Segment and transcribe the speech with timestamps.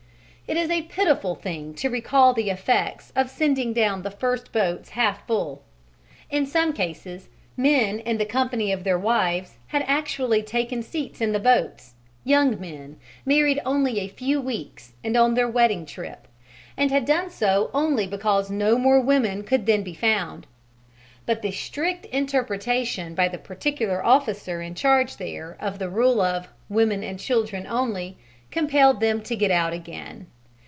[0.47, 4.89] It is a pitiful thing to recall the effects of sending down the first boats
[4.89, 5.63] half full.
[6.29, 11.31] In some cases men in the company of their wives had actually taken seats in
[11.31, 11.93] the boats
[12.25, 16.27] young men, married only a few weeks and on their wedding trip
[16.75, 20.47] and had done so only because no more women could then be found;
[21.25, 26.49] but the strict interpretation by the particular officer in charge there of the rule of
[26.67, 28.17] "Women and children only,"
[28.51, 30.27] compelled them to get out again.